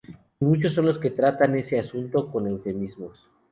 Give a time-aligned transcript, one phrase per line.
[0.39, 3.29] Y muchos son los que tratan ese asunto con eufemismos.